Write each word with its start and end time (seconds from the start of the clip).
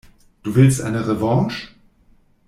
Du 0.41 0.55
willst 0.55 0.81
eine 0.81 1.07
Revanche? 1.07 1.67